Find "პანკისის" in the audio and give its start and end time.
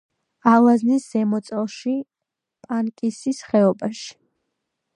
2.67-3.43